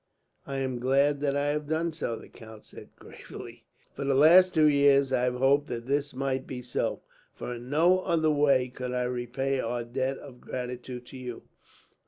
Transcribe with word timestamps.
"I 0.47 0.57
am 0.57 0.79
glad 0.79 1.19
that 1.19 1.35
I 1.37 1.49
have 1.49 1.67
done 1.67 1.93
so," 1.93 2.15
the 2.15 2.27
count 2.27 2.65
said, 2.65 2.89
gravely. 2.95 3.65
"For 3.93 4.03
the 4.03 4.15
last 4.15 4.51
two 4.51 4.67
years 4.67 5.13
I 5.13 5.25
have 5.25 5.35
hoped 5.35 5.67
that 5.67 5.85
this 5.85 6.15
might 6.15 6.47
be 6.47 6.63
so, 6.63 7.03
for 7.35 7.53
in 7.53 7.69
no 7.69 7.99
other 7.99 8.31
way 8.31 8.67
could 8.69 8.93
I 8.93 9.03
repay 9.03 9.59
our 9.59 9.83
debt 9.83 10.17
of 10.17 10.41
gratitude 10.41 11.05
to 11.05 11.17
you. 11.17 11.43